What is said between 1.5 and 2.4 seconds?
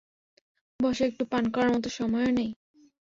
করার মতো সময়ও